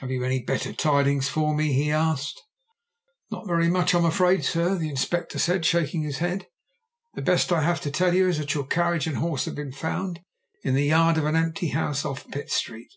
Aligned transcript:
"Have 0.00 0.10
you 0.10 0.22
any 0.24 0.42
better 0.42 0.74
tidings 0.74 1.30
for 1.30 1.54
me?" 1.54 1.72
he 1.72 1.90
asked. 1.90 2.42
"Not 3.30 3.46
very 3.46 3.70
much, 3.70 3.94
I'm 3.94 4.04
afraid, 4.04 4.44
sir," 4.44 4.74
the 4.76 4.90
Inspector 4.90 5.38
said, 5.38 5.64
shaking 5.64 6.02
his 6.02 6.18
head. 6.18 6.48
"The 7.14 7.22
best 7.22 7.50
I 7.50 7.62
have 7.62 7.80
to 7.80 7.90
tell 7.90 8.12
you 8.12 8.28
is 8.28 8.36
that 8.36 8.52
your 8.52 8.66
carriage 8.66 9.06
and 9.06 9.16
horse 9.16 9.46
have 9.46 9.54
been 9.54 9.72
found 9.72 10.20
in 10.64 10.74
the 10.74 10.84
yard 10.84 11.16
of 11.16 11.24
an 11.24 11.34
empty 11.34 11.68
house 11.68 12.04
off 12.04 12.28
Pitt 12.30 12.50
Street." 12.50 12.92